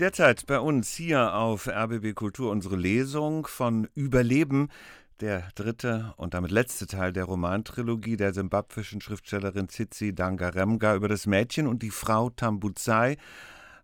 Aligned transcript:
Derzeit 0.00 0.46
bei 0.48 0.58
uns 0.58 0.92
hier 0.92 1.34
auf 1.34 1.68
RBB 1.68 2.16
Kultur 2.16 2.50
unsere 2.50 2.74
Lesung 2.74 3.46
von 3.46 3.86
Überleben, 3.94 4.68
der 5.20 5.44
dritte 5.54 6.14
und 6.16 6.34
damit 6.34 6.50
letzte 6.50 6.88
Teil 6.88 7.12
der 7.12 7.26
Romantrilogie 7.26 8.16
der 8.16 8.34
simbabwischen 8.34 9.00
Schriftstellerin 9.00 9.68
Tsitsi 9.68 10.12
Dangaremga 10.12 10.96
über 10.96 11.06
das 11.06 11.26
Mädchen 11.26 11.68
und 11.68 11.84
die 11.84 11.92
Frau 11.92 12.30
Tambuzai. 12.30 13.18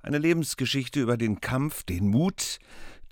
Eine 0.03 0.19
Lebensgeschichte 0.19 1.01
über 1.01 1.17
den 1.17 1.41
Kampf, 1.41 1.85
den 1.85 2.09
Mut, 2.09 2.59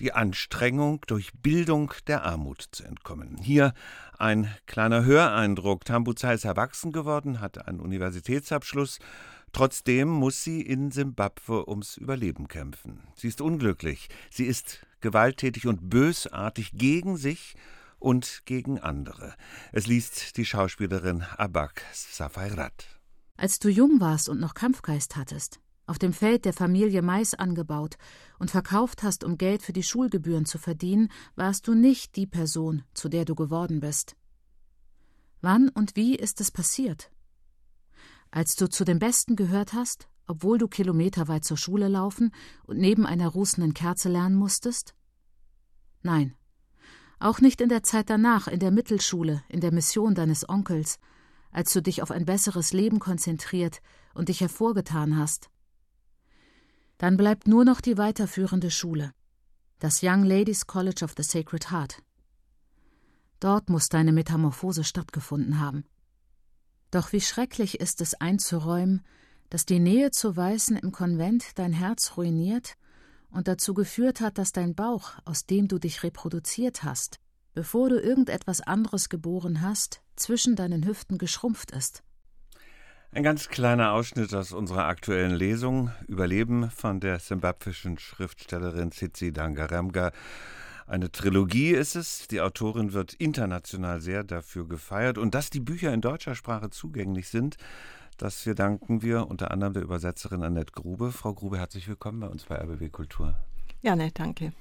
die 0.01 0.13
Anstrengung, 0.13 1.01
durch 1.07 1.31
Bildung 1.35 1.93
der 2.09 2.25
Armut 2.25 2.65
zu 2.73 2.83
entkommen. 2.83 3.37
Hier 3.37 3.75
ein 4.19 4.53
kleiner 4.67 5.05
Höreindruck. 5.05 5.85
Tambuzai 5.85 6.35
ist 6.35 6.45
erwachsen 6.45 6.91
geworden, 6.91 7.41
hat 7.41 7.69
einen 7.69 7.79
Universitätsabschluss 7.79 8.99
Trotzdem 9.53 10.09
muss 10.09 10.43
sie 10.45 10.61
in 10.61 10.91
Simbabwe 10.91 11.69
ums 11.69 11.97
Überleben 11.97 12.49
kämpfen. 12.49 13.01
Sie 13.15 13.29
ist 13.29 13.41
unglücklich, 13.41 14.09
sie 14.31 14.45
ist 14.45 14.87
gewalttätig 15.01 15.67
und 15.67 15.89
bösartig 15.91 16.73
gegen 16.75 17.17
sich 17.17 17.55
und 17.99 18.43
gegen 18.45 18.79
andere. 18.79 19.35
Es 19.73 19.87
liest 19.87 20.37
die 20.37 20.45
Schauspielerin 20.45 21.23
Abak 21.37 21.83
Safairat. 21.93 22.87
Als 23.37 23.59
du 23.59 23.69
jung 23.69 24.01
warst 24.01 24.29
und 24.29 24.41
noch 24.41 24.55
Kampfgeist 24.55 25.17
hattest, 25.17 25.61
auf 25.87 25.99
dem 25.99 26.13
Feld 26.13 26.45
der 26.45 26.53
Familie 26.53 27.03
Mais 27.03 27.35
angebaut 27.35 27.97
und 28.39 28.51
verkauft 28.51 29.03
hast, 29.03 29.25
um 29.25 29.39
Geld 29.39 29.63
für 29.63 29.73
die 29.73 29.83
Schulgebühren 29.83 30.45
zu 30.45 30.59
verdienen, 30.59 31.11
warst 31.35 31.67
du 31.67 31.75
nicht 31.75 32.17
die 32.17 32.27
Person, 32.27 32.83
zu 32.95 33.09
der 33.09 33.25
du 33.25 33.35
geworden 33.35 33.81
bist. 33.81 34.17
Wann 35.41 35.69
und 35.69 35.97
wie 35.97 36.17
ist 36.17 36.41
es 36.41 36.51
passiert? 36.51 37.11
Als 38.31 38.57
du 38.57 38.69
zu 38.69 38.85
den 38.85 38.99
Besten 38.99 39.37
gehört 39.37 39.73
hast, 39.73 40.09
obwohl 40.27 40.59
du 40.59 40.69
kilometerweit 40.69 41.45
zur 41.45 41.57
Schule 41.57 41.89
laufen 41.89 42.33
und 42.65 42.79
neben 42.79 43.07
einer 43.07 43.29
rußenden 43.29 43.75
Kerze 43.75 44.09
lernen 44.09 44.37
musstest? 44.37 44.95
Nein, 46.03 46.35
auch 47.21 47.41
nicht 47.41 47.61
in 47.61 47.69
der 47.69 47.83
Zeit 47.83 48.11
danach, 48.11 48.47
in 48.47 48.61
der 48.61 48.71
Mittelschule, 48.71 49.43
in 49.49 49.61
der 49.61 49.73
Mission 49.73 50.15
deines 50.15 50.49
Onkels, 50.49 50.99
als 51.51 51.73
du 51.73 51.83
dich 51.83 52.03
auf 52.03 52.11
ein 52.11 52.25
besseres 52.25 52.73
Leben 52.73 53.01
konzentriert 53.01 53.81
und 54.15 54.29
dich 54.29 54.41
hervorgetan 54.41 55.17
hast. 55.17 55.51
Dann 56.99 57.17
bleibt 57.17 57.49
nur 57.49 57.65
noch 57.65 57.81
die 57.81 57.99
weiterführende 57.99 58.71
Schule, 58.71 59.13
das 59.79 60.03
Young 60.03 60.25
Ladies 60.25 60.67
College 60.67 61.05
of 61.05 61.15
the 61.17 61.23
Sacred 61.23 61.71
Heart. 61.71 62.03
Dort 63.41 63.71
muss 63.71 63.89
deine 63.89 64.13
Metamorphose 64.13 64.85
stattgefunden 64.85 65.61
haben. 65.61 65.85
Doch 66.91 67.13
wie 67.13 67.21
schrecklich 67.21 67.81
ist 67.81 68.01
es 68.01 68.15
einzuräumen, 68.15 69.03
dass 69.51 69.67
die 69.67 69.79
Nähe 69.79 70.11
zu 70.11 70.37
Weißen 70.37 70.77
im 70.77 70.93
Konvent 70.93 71.59
dein 71.59 71.73
Herz 71.73 72.17
ruiniert 72.17 72.75
und 73.31 73.49
dazu 73.49 73.75
geführt 73.75 74.21
hat, 74.21 74.39
dass 74.39 74.53
dein 74.53 74.75
Bauch, 74.75 75.13
aus 75.25 75.47
dem 75.47 75.69
du 75.69 75.79
dich 75.79 76.03
reproduziert 76.03 76.83
hast, 76.83 77.19
bevor 77.55 77.89
du 77.89 78.01
irgendetwas 78.01 78.61
anderes 78.61 79.09
geboren 79.09 79.63
hast, 79.63 80.03
zwischen 80.17 80.57
deinen 80.57 80.87
Hüften 80.87 81.19
geschrumpft 81.19 81.71
ist. 81.71 82.03
Ein 83.11 83.23
ganz 83.23 83.49
kleiner 83.49 83.93
Ausschnitt 83.93 84.35
aus 84.35 84.53
unserer 84.53 84.85
aktuellen 84.85 85.35
Lesung 85.35 85.91
Überleben 86.09 86.71
von 86.71 87.01
der 87.01 87.19
simbabwischen 87.19 87.99
Schriftstellerin 87.99 88.91
Tsitsi 88.91 89.33
Dangaremga 89.33 90.13
eine 90.89 91.13
Trilogie 91.13 91.71
ist 91.71 91.97
es. 91.97 92.29
Die 92.29 92.41
Autorin 92.41 92.93
wird 92.93 93.15
international 93.15 94.01
sehr 94.01 94.25
dafür 94.25 94.67
gefeiert. 94.67 95.19
Und 95.19 95.35
dass 95.35 95.51
die 95.51 95.61
Bücher 95.61 95.93
in 95.93 96.01
deutscher 96.01 96.35
Sprache 96.35 96.71
zugänglich 96.71 97.29
sind, 97.29 97.57
das 98.17 98.47
wir 98.47 98.55
danken 98.55 99.03
wir 99.03 99.29
unter 99.29 99.51
anderem 99.51 99.75
der 99.75 99.83
Übersetzerin 99.83 100.43
Annette 100.43 100.73
Grube. 100.73 101.13
Frau 101.13 101.35
Grube, 101.35 101.59
herzlich 101.59 101.87
willkommen 101.89 102.21
bei 102.21 102.27
uns 102.29 102.45
bei 102.45 102.57
RBB 102.57 102.91
Kultur. 102.91 103.35
Ja, 103.83 103.95
ne, 103.95 104.11
danke. 104.13 104.53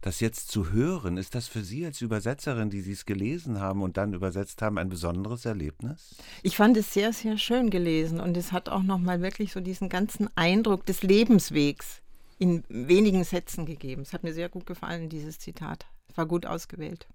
Das 0.00 0.20
jetzt 0.20 0.50
zu 0.50 0.72
hören, 0.72 1.16
ist 1.16 1.34
das 1.34 1.48
für 1.48 1.62
Sie 1.62 1.84
als 1.84 2.00
Übersetzerin, 2.00 2.70
die 2.70 2.80
Sie 2.80 2.92
es 2.92 3.06
gelesen 3.06 3.60
haben 3.60 3.82
und 3.82 3.96
dann 3.96 4.12
übersetzt 4.12 4.62
haben, 4.62 4.78
ein 4.78 4.88
besonderes 4.88 5.44
Erlebnis? 5.44 6.16
Ich 6.42 6.56
fand 6.56 6.76
es 6.76 6.92
sehr, 6.92 7.12
sehr 7.12 7.38
schön 7.38 7.70
gelesen 7.70 8.20
und 8.20 8.36
es 8.36 8.52
hat 8.52 8.68
auch 8.68 8.82
nochmal 8.82 9.20
wirklich 9.20 9.52
so 9.52 9.60
diesen 9.60 9.88
ganzen 9.88 10.28
Eindruck 10.36 10.86
des 10.86 11.02
Lebenswegs 11.02 12.02
in 12.38 12.64
wenigen 12.68 13.24
Sätzen 13.24 13.66
gegeben. 13.66 14.02
Es 14.02 14.12
hat 14.12 14.22
mir 14.22 14.34
sehr 14.34 14.48
gut 14.48 14.66
gefallen, 14.66 15.08
dieses 15.08 15.38
Zitat. 15.38 15.86
War 16.14 16.26
gut 16.26 16.46
ausgewählt. 16.46 17.06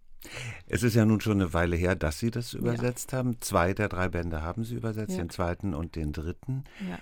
Es 0.67 0.83
ist 0.83 0.95
ja 0.95 1.05
nun 1.05 1.21
schon 1.21 1.41
eine 1.41 1.53
Weile 1.53 1.75
her, 1.75 1.95
dass 1.95 2.19
Sie 2.19 2.31
das 2.31 2.53
übersetzt 2.53 3.11
ja. 3.11 3.19
haben. 3.19 3.41
Zwei 3.41 3.73
der 3.73 3.89
drei 3.89 4.07
Bände 4.07 4.41
haben 4.41 4.63
Sie 4.63 4.75
übersetzt, 4.75 5.13
ja. 5.13 5.17
den 5.17 5.29
zweiten 5.29 5.73
und 5.73 5.95
den 5.95 6.13
dritten. 6.13 6.63
Ja. 6.87 6.99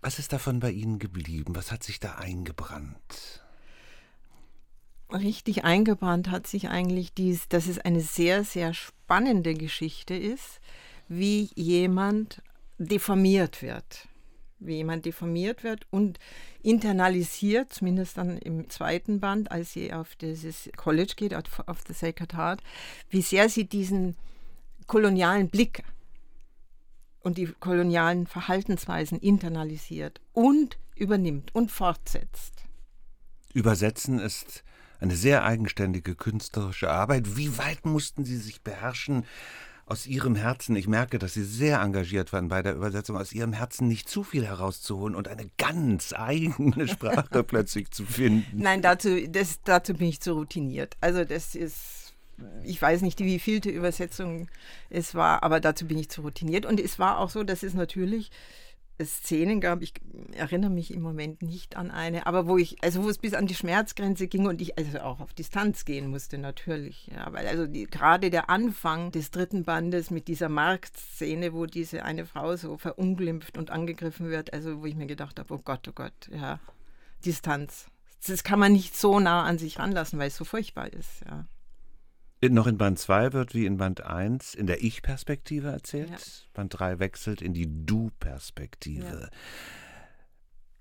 Was 0.00 0.18
ist 0.18 0.32
davon 0.32 0.60
bei 0.60 0.70
Ihnen 0.70 0.98
geblieben? 0.98 1.54
Was 1.54 1.70
hat 1.70 1.82
sich 1.82 2.00
da 2.00 2.14
eingebrannt? 2.14 3.44
Richtig 5.12 5.64
eingebrannt 5.64 6.30
hat 6.30 6.46
sich 6.46 6.68
eigentlich 6.68 7.12
dies, 7.12 7.48
dass 7.48 7.66
es 7.66 7.78
eine 7.78 8.00
sehr, 8.00 8.44
sehr 8.44 8.72
spannende 8.72 9.54
Geschichte 9.54 10.14
ist, 10.14 10.60
wie 11.08 11.50
jemand 11.54 12.42
deformiert 12.78 13.60
wird 13.60 14.08
wie 14.60 14.76
jemand 14.76 15.06
deformiert 15.06 15.64
wird 15.64 15.86
und 15.90 16.18
internalisiert, 16.62 17.72
zumindest 17.72 18.18
dann 18.18 18.38
im 18.38 18.68
zweiten 18.70 19.20
Band, 19.20 19.50
als 19.50 19.72
sie 19.72 19.92
auf 19.92 20.14
dieses 20.16 20.70
College 20.76 21.14
geht, 21.16 21.34
auf 21.34 21.82
the 21.86 21.94
Sacred 21.94 22.34
Heart, 22.34 22.62
wie 23.08 23.22
sehr 23.22 23.48
sie 23.48 23.64
diesen 23.64 24.16
kolonialen 24.86 25.48
Blick 25.48 25.82
und 27.20 27.38
die 27.38 27.46
kolonialen 27.46 28.26
Verhaltensweisen 28.26 29.18
internalisiert 29.18 30.20
und 30.32 30.78
übernimmt 30.94 31.54
und 31.54 31.70
fortsetzt. 31.70 32.64
Übersetzen 33.52 34.18
ist 34.18 34.62
eine 35.00 35.16
sehr 35.16 35.44
eigenständige 35.44 36.14
künstlerische 36.14 36.90
Arbeit. 36.90 37.36
Wie 37.36 37.56
weit 37.58 37.84
mussten 37.86 38.24
Sie 38.24 38.36
sich 38.36 38.62
beherrschen, 38.62 39.24
aus 39.90 40.06
ihrem 40.06 40.36
Herzen, 40.36 40.76
ich 40.76 40.86
merke, 40.86 41.18
dass 41.18 41.34
Sie 41.34 41.42
sehr 41.42 41.80
engagiert 41.80 42.32
waren 42.32 42.46
bei 42.46 42.62
der 42.62 42.76
Übersetzung, 42.76 43.16
aus 43.16 43.32
ihrem 43.32 43.52
Herzen 43.52 43.88
nicht 43.88 44.08
zu 44.08 44.22
viel 44.22 44.46
herauszuholen 44.46 45.16
und 45.16 45.26
eine 45.26 45.50
ganz 45.58 46.12
eigene 46.16 46.86
Sprache 46.86 47.42
plötzlich 47.44 47.90
zu 47.90 48.06
finden. 48.06 48.62
Nein, 48.62 48.82
dazu, 48.82 49.20
das, 49.28 49.60
dazu 49.64 49.94
bin 49.94 50.08
ich 50.08 50.20
zu 50.20 50.34
routiniert. 50.34 50.96
Also 51.00 51.24
das 51.24 51.56
ist, 51.56 52.14
ich 52.62 52.80
weiß 52.80 53.02
nicht, 53.02 53.18
wie 53.18 53.40
vielte 53.40 53.70
Übersetzung 53.70 54.48
es 54.90 55.16
war, 55.16 55.42
aber 55.42 55.58
dazu 55.58 55.86
bin 55.86 55.98
ich 55.98 56.08
zu 56.08 56.22
routiniert. 56.22 56.66
Und 56.66 56.78
es 56.78 57.00
war 57.00 57.18
auch 57.18 57.30
so, 57.30 57.42
dass 57.42 57.64
es 57.64 57.74
natürlich 57.74 58.30
Szenen 59.04 59.60
gab, 59.60 59.82
ich 59.82 59.94
erinnere 60.32 60.70
mich 60.70 60.92
im 60.92 61.02
Moment 61.02 61.42
nicht 61.42 61.76
an 61.76 61.90
eine, 61.90 62.26
aber 62.26 62.46
wo 62.46 62.58
ich, 62.58 62.82
also 62.82 63.04
wo 63.04 63.08
es 63.08 63.18
bis 63.18 63.34
an 63.34 63.46
die 63.46 63.54
Schmerzgrenze 63.54 64.28
ging 64.28 64.46
und 64.46 64.60
ich 64.60 64.76
also 64.78 65.00
auch 65.00 65.20
auf 65.20 65.34
Distanz 65.34 65.84
gehen 65.84 66.08
musste, 66.08 66.38
natürlich. 66.38 67.10
Ja, 67.14 67.32
weil 67.32 67.46
also 67.46 67.66
die, 67.66 67.84
gerade 67.84 68.30
der 68.30 68.50
Anfang 68.50 69.12
des 69.12 69.30
dritten 69.30 69.64
Bandes 69.64 70.10
mit 70.10 70.28
dieser 70.28 70.48
Marktszene, 70.48 71.52
wo 71.52 71.66
diese 71.66 72.04
eine 72.04 72.26
Frau 72.26 72.56
so 72.56 72.76
verunglimpft 72.76 73.58
und 73.58 73.70
angegriffen 73.70 74.28
wird, 74.28 74.52
also 74.52 74.80
wo 74.80 74.86
ich 74.86 74.96
mir 74.96 75.06
gedacht 75.06 75.38
habe, 75.38 75.52
oh 75.54 75.60
Gott, 75.64 75.86
oh 75.88 75.92
Gott, 75.94 76.30
ja, 76.32 76.60
Distanz. 77.24 77.86
Das 78.26 78.44
kann 78.44 78.58
man 78.58 78.72
nicht 78.72 78.96
so 78.96 79.18
nah 79.18 79.44
an 79.44 79.58
sich 79.58 79.78
ranlassen, 79.78 80.18
weil 80.18 80.28
es 80.28 80.36
so 80.36 80.44
furchtbar 80.44 80.92
ist, 80.92 81.22
ja. 81.26 81.46
Noch 82.42 82.66
in 82.66 82.78
Band 82.78 82.98
2 82.98 83.34
wird 83.34 83.54
wie 83.54 83.66
in 83.66 83.76
Band 83.76 84.00
1 84.00 84.54
in 84.54 84.66
der 84.66 84.82
Ich-Perspektive 84.82 85.68
erzählt. 85.68 86.10
Ja. 86.10 86.16
Band 86.54 86.78
3 86.78 86.98
wechselt 86.98 87.42
in 87.42 87.52
die 87.52 87.68
Du-Perspektive. 87.68 89.28
Ja. 89.30 89.38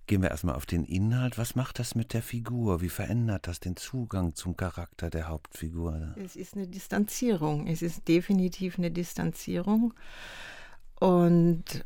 Gehen 0.08 0.22
wir 0.22 0.32
erstmal 0.32 0.56
auf 0.56 0.66
den 0.66 0.86
Inhalt. 0.86 1.38
Was 1.38 1.56
macht 1.56 1.78
das 1.78 1.96
mit 1.96 2.14
der 2.14 2.24
Figur? 2.24 2.82
Wie 2.82 2.90
verändert 2.90 3.46
das 3.46 3.60
den 3.60 3.76
Zugang 3.76 4.36
zum 4.36 4.56
Charakter 4.56 5.10
der 5.10 5.28
Hauptfigur? 5.28 6.16
Es 6.24 6.38
ist 6.38 6.56
eine 6.56 6.68
Distanzierung. 6.68 7.68
Es 7.68 7.82
ist 7.82 8.08
definitiv 8.08 8.80
eine 8.80 8.90
Distanzierung. 8.90 9.94
Und 11.00 11.86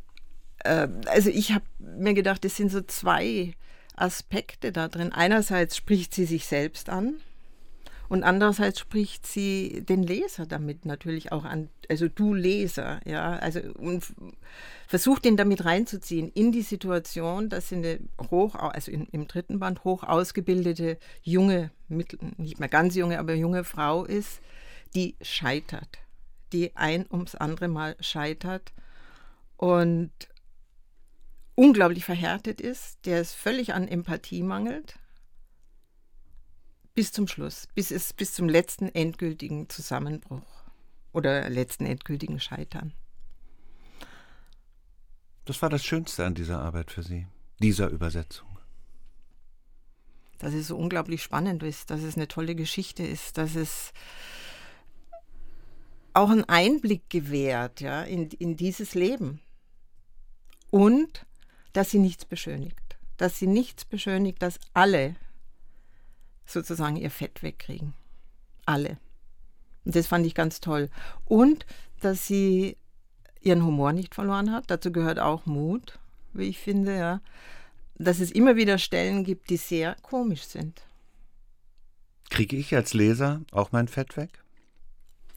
äh, 0.60 0.88
also 1.06 1.30
ich 1.30 1.52
habe 1.52 1.64
mir 1.78 2.14
gedacht, 2.14 2.44
es 2.44 2.56
sind 2.56 2.70
so 2.70 2.80
zwei 2.80 3.54
Aspekte 3.96 4.70
da 4.70 4.86
drin. 4.86 5.12
Einerseits 5.12 5.76
spricht 5.76 6.14
sie 6.14 6.26
sich 6.26 6.46
selbst 6.46 6.88
an 6.88 7.16
und 8.08 8.22
andererseits 8.22 8.80
spricht 8.80 9.26
sie 9.26 9.82
den 9.88 10.02
Leser 10.02 10.46
damit 10.46 10.84
natürlich 10.84 11.32
auch 11.32 11.44
an, 11.44 11.68
also 11.88 12.08
du 12.08 12.34
Leser, 12.34 13.00
ja, 13.04 13.36
also 13.36 13.60
und 13.78 14.04
versucht 14.86 15.26
ihn 15.26 15.36
damit 15.36 15.64
reinzuziehen 15.64 16.30
in 16.34 16.52
die 16.52 16.62
Situation, 16.62 17.48
dass 17.48 17.68
sie 17.68 17.76
eine 17.76 18.00
hoch, 18.30 18.54
also 18.54 18.90
in, 18.90 19.06
im 19.06 19.26
dritten 19.26 19.58
Band 19.58 19.84
hoch 19.84 20.02
ausgebildete 20.02 20.98
junge, 21.22 21.70
nicht 21.88 22.60
mehr 22.60 22.68
ganz 22.68 22.94
junge, 22.94 23.18
aber 23.18 23.34
junge 23.34 23.64
Frau 23.64 24.04
ist, 24.04 24.40
die 24.94 25.16
scheitert, 25.22 25.98
die 26.52 26.76
ein 26.76 27.06
ums 27.10 27.34
andere 27.34 27.68
Mal 27.68 27.96
scheitert 28.00 28.72
und 29.56 30.12
unglaublich 31.54 32.04
verhärtet 32.04 32.60
ist, 32.60 33.06
der 33.06 33.20
es 33.20 33.32
völlig 33.32 33.74
an 33.74 33.88
Empathie 33.88 34.42
mangelt 34.42 34.98
bis 36.94 37.12
zum 37.12 37.26
Schluss, 37.28 37.66
bis 37.74 37.90
es 37.90 38.12
bis 38.12 38.32
zum 38.34 38.48
letzten 38.48 38.88
endgültigen 38.88 39.68
Zusammenbruch 39.68 40.64
oder 41.12 41.48
letzten 41.50 41.86
endgültigen 41.86 42.40
Scheitern. 42.40 42.92
Das 45.44 45.60
war 45.60 45.68
das 45.68 45.84
Schönste 45.84 46.24
an 46.24 46.34
dieser 46.34 46.60
Arbeit 46.60 46.90
für 46.90 47.02
Sie, 47.02 47.26
dieser 47.58 47.88
Übersetzung. 47.88 48.48
dass 50.38 50.52
es 50.52 50.68
so 50.68 50.76
unglaublich 50.76 51.22
spannend 51.22 51.62
ist, 51.62 51.90
dass 51.90 52.02
es 52.02 52.16
eine 52.16 52.28
tolle 52.28 52.54
Geschichte 52.54 53.02
ist, 53.02 53.38
dass 53.38 53.54
es 53.54 53.92
auch 56.12 56.28
einen 56.28 56.44
Einblick 56.44 57.08
gewährt 57.08 57.80
ja, 57.80 58.02
in, 58.02 58.30
in 58.30 58.56
dieses 58.56 58.94
Leben. 58.94 59.40
Und 60.70 61.24
dass 61.72 61.90
sie 61.90 61.98
nichts 61.98 62.24
beschönigt. 62.24 62.98
Dass 63.16 63.38
sie 63.38 63.46
nichts 63.46 63.84
beschönigt, 63.84 64.42
dass 64.42 64.58
alle 64.74 65.16
sozusagen 66.46 66.96
ihr 66.96 67.10
Fett 67.10 67.42
wegkriegen. 67.42 67.94
Alle. 68.66 68.98
Und 69.84 69.96
das 69.96 70.06
fand 70.06 70.26
ich 70.26 70.34
ganz 70.34 70.60
toll. 70.60 70.90
Und 71.26 71.66
dass 72.00 72.26
sie 72.26 72.76
ihren 73.44 73.64
Humor 73.64 73.92
nicht 73.92 74.14
verloren 74.14 74.52
hat. 74.52 74.70
Dazu 74.70 74.90
gehört 74.92 75.18
auch 75.18 75.46
Mut, 75.46 75.98
wie 76.32 76.44
ich 76.44 76.58
finde, 76.58 76.96
ja. 76.96 77.20
Dass 77.96 78.20
es 78.20 78.30
immer 78.30 78.56
wieder 78.56 78.78
Stellen 78.78 79.24
gibt, 79.24 79.50
die 79.50 79.56
sehr 79.56 79.96
komisch 80.02 80.42
sind. 80.42 80.82
Kriege 82.30 82.56
ich 82.56 82.74
als 82.74 82.94
Leser 82.94 83.42
auch 83.52 83.70
mein 83.70 83.88
Fett 83.88 84.16
weg? 84.16 84.42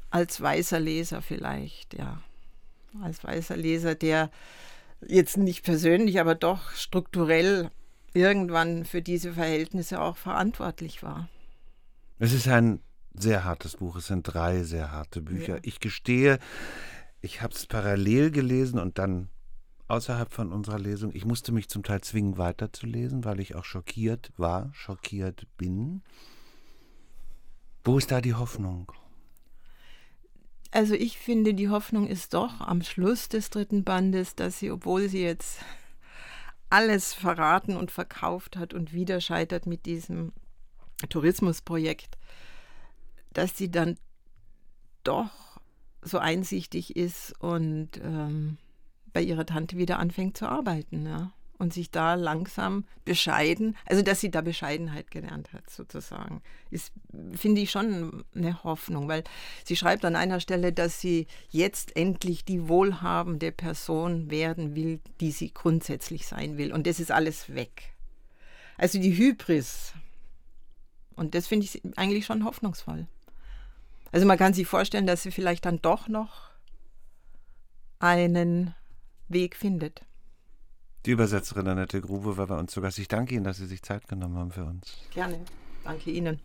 Als 0.10 0.42
weißer 0.42 0.80
Leser 0.80 1.22
vielleicht, 1.22 1.94
ja. 1.94 2.22
Als 3.02 3.24
weißer 3.24 3.58
Leser, 3.58 3.94
der 3.94 4.32
jetzt 5.06 5.38
nicht 5.38 5.64
persönlich, 5.64 6.20
aber 6.20 6.34
doch 6.34 6.72
strukturell 6.72 7.70
irgendwann 8.18 8.84
für 8.84 9.02
diese 9.02 9.34
Verhältnisse 9.34 10.02
auch 10.02 10.18
verantwortlich 10.18 11.04
war. 11.04 11.30
Es 12.20 12.34
ist 12.34 12.48
ein 12.48 12.82
sehr 13.14 13.44
hartes 13.44 13.78
Buch. 13.78 13.96
Es 13.96 14.08
sind 14.08 14.24
drei 14.24 14.64
sehr 14.64 14.92
harte 14.92 15.22
Bücher. 15.22 15.56
Ja. 15.56 15.62
Ich 15.64 15.80
gestehe, 15.80 16.40
ich 17.22 17.42
habe 17.42 17.54
es 17.54 17.66
parallel 17.66 18.32
gelesen 18.32 18.80
und 18.80 18.98
dann 18.98 19.30
außerhalb 19.88 20.34
von 20.34 20.52
unserer 20.52 20.80
Lesung. 20.80 21.12
Ich 21.14 21.26
musste 21.26 21.52
mich 21.52 21.70
zum 21.70 21.84
Teil 21.84 22.02
zwingen, 22.02 22.38
weiterzulesen, 22.38 23.24
weil 23.24 23.40
ich 23.40 23.56
auch 23.56 23.66
schockiert 23.66 24.32
war, 24.38 24.70
schockiert 24.74 25.48
bin. 25.58 26.02
Wo 27.84 27.98
ist 27.98 28.12
da 28.12 28.20
die 28.20 28.34
Hoffnung? 28.34 28.92
Also 30.72 30.94
ich 30.94 31.18
finde, 31.18 31.54
die 31.54 31.70
Hoffnung 31.70 32.08
ist 32.08 32.34
doch 32.34 32.60
am 32.60 32.82
Schluss 32.82 33.30
des 33.30 33.50
dritten 33.50 33.84
Bandes, 33.84 34.36
dass 34.36 34.60
sie, 34.60 34.70
obwohl 34.72 35.08
sie 35.08 35.22
jetzt 35.22 35.60
alles 36.70 37.14
verraten 37.14 37.78
und 37.78 37.92
verkauft 37.92 38.58
hat 38.58 38.74
und 38.74 38.94
wieder 38.94 39.22
scheitert 39.22 39.66
mit 39.66 39.86
diesem 39.86 40.34
Tourismusprojekt, 41.10 42.18
dass 43.34 43.58
sie 43.58 43.72
dann 43.72 43.98
doch 45.04 45.60
so 46.02 46.18
einsichtig 46.18 46.96
ist 46.96 47.40
und 47.40 47.92
ähm, 48.04 48.58
bei 49.14 49.22
ihrer 49.22 49.46
Tante 49.46 49.78
wieder 49.78 50.00
anfängt 50.00 50.38
zu 50.38 50.48
arbeiten. 50.48 51.06
Ja? 51.06 51.32
Und 51.60 51.74
sich 51.74 51.90
da 51.90 52.14
langsam 52.14 52.86
bescheiden, 53.04 53.76
also 53.88 54.04
dass 54.04 54.20
sie 54.20 54.30
da 54.30 54.42
Bescheidenheit 54.42 55.10
gelernt 55.10 55.54
hat, 55.54 55.68
sozusagen, 55.72 56.44
ist, 56.70 56.92
finde 57.34 57.62
ich 57.62 57.72
schon 57.72 58.24
eine 58.36 58.64
Hoffnung, 58.64 59.08
weil 59.08 59.24
sie 59.66 59.76
schreibt 59.76 60.06
an 60.06 60.16
einer 60.16 60.40
Stelle, 60.40 60.72
dass 60.72 61.02
sie 61.02 61.26
jetzt 61.50 61.96
endlich 61.98 62.46
die 62.46 62.68
wohlhabende 62.70 63.52
Person 63.52 64.30
werden 64.30 64.76
will, 64.76 65.00
die 65.20 65.32
sie 65.32 65.52
grundsätzlich 65.52 66.28
sein 66.28 66.58
will. 66.58 66.72
Und 66.72 66.86
das 66.86 67.00
ist 67.00 67.12
alles 67.12 67.56
weg. 67.56 67.96
Also 68.78 69.00
die 69.00 69.18
Hybris. 69.18 69.94
Und 71.16 71.34
das 71.34 71.48
finde 71.48 71.66
ich 71.66 71.82
eigentlich 71.96 72.28
schon 72.28 72.46
hoffnungsvoll. 72.46 73.08
Also 74.12 74.28
man 74.28 74.38
kann 74.38 74.54
sich 74.54 74.68
vorstellen, 74.68 75.08
dass 75.08 75.24
sie 75.24 75.32
vielleicht 75.32 75.66
dann 75.66 75.82
doch 75.82 76.08
noch 76.08 76.52
einen 78.00 78.76
Weg 79.28 79.56
findet. 79.56 80.04
Die 81.08 81.14
Übersetzerin 81.14 81.70
Annette 81.70 82.02
Grube 82.02 82.36
war 82.36 82.48
bei 82.48 82.60
uns 82.60 82.74
zu 82.74 82.82
Gast. 82.82 83.00
Ich 83.00 83.08
danke 83.08 83.34
Ihnen, 83.34 83.46
dass 83.46 83.56
Sie 83.56 83.66
sich 83.66 83.82
Zeit 83.82 84.10
genommen 84.10 84.36
haben 84.36 84.52
für 84.52 84.66
uns. 84.66 84.98
Gerne. 85.14 85.40
Danke 85.86 86.12
Ihnen. 86.12 86.42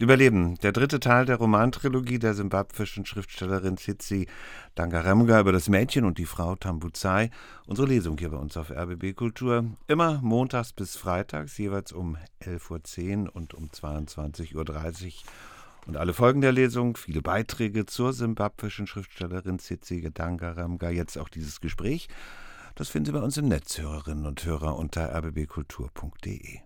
Überleben, 0.00 0.58
der 0.64 0.72
dritte 0.72 0.98
Teil 0.98 1.26
der 1.26 1.36
Romantrilogie 1.36 2.18
der 2.18 2.34
simbabwischen 2.34 3.06
Schriftstellerin 3.06 3.76
Tsitsi 3.76 4.26
Dangaremga 4.74 5.38
über 5.38 5.52
das 5.52 5.68
Mädchen 5.68 6.04
und 6.04 6.18
die 6.18 6.24
Frau 6.24 6.56
Tambuzai. 6.56 7.30
Unsere 7.68 7.86
Lesung 7.86 8.18
hier 8.18 8.30
bei 8.30 8.36
uns 8.36 8.56
auf 8.56 8.72
RBB 8.72 9.14
Kultur. 9.14 9.66
Immer 9.86 10.18
montags 10.22 10.72
bis 10.72 10.96
freitags, 10.96 11.56
jeweils 11.56 11.92
um 11.92 12.16
11.10 12.42 13.26
Uhr 13.26 13.36
und 13.36 13.54
um 13.54 13.68
22.30 13.68 14.56
Uhr 14.56 15.12
und 15.86 15.96
alle 15.96 16.14
Folgen 16.14 16.40
der 16.40 16.52
Lesung, 16.52 16.96
viele 16.96 17.22
Beiträge 17.22 17.86
zur 17.86 18.12
simbabwischen 18.12 18.88
Schriftstellerin 18.88 19.60
Tsitsi 19.60 20.10
Dangaramga, 20.12 20.90
jetzt 20.90 21.16
auch 21.16 21.28
dieses 21.28 21.60
Gespräch, 21.60 22.08
das 22.80 22.88
finden 22.88 23.04
Sie 23.04 23.12
bei 23.12 23.20
uns 23.20 23.36
im 23.36 23.46
Netz, 23.48 23.76
Hörerinnen 23.76 24.24
und 24.24 24.42
Hörer, 24.42 24.74
unter 24.74 25.14
rbbkultur.de. 25.14 26.60